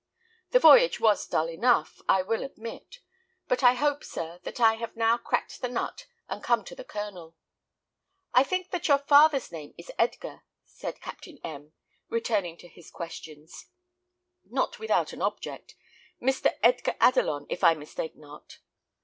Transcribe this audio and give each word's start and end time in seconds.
The 0.49 0.57
voyage 0.57 0.99
was 0.99 1.27
dull 1.27 1.47
enough, 1.47 2.01
I 2.09 2.23
will 2.23 2.43
admit; 2.43 3.01
but 3.47 3.61
I 3.61 3.75
hope, 3.75 4.03
sir, 4.03 4.39
that 4.41 4.59
I 4.59 4.73
have 4.77 4.95
now 4.95 5.15
cracked 5.19 5.61
the 5.61 5.69
nut 5.69 6.07
and 6.27 6.43
come 6.43 6.63
to 6.65 6.73
the 6.75 6.83
kernel." 6.83 7.35
"I 8.33 8.43
think 8.43 8.71
that 8.71 8.87
your 8.87 8.97
father's 8.97 9.51
name 9.51 9.75
is 9.77 9.91
Edgar," 9.99 10.41
said 10.65 11.01
Captain 11.01 11.37
M, 11.43 11.73
returning 12.09 12.57
to 12.57 12.67
his 12.67 12.89
questions, 12.89 13.67
not 14.43 14.79
without 14.79 15.13
an 15.13 15.21
object: 15.21 15.75
"Mr. 16.19 16.55
Edgar 16.63 16.95
Adelon, 16.99 17.45
if 17.47 17.63
I 17.63 17.75
mistake 17.75 18.15
not?" 18.15 18.57